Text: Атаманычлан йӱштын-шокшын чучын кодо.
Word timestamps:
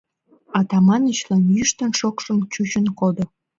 Атаманычлан 0.59 1.41
йӱштын-шокшын 1.55 2.39
чучын 2.53 2.85
кодо. 2.99 3.25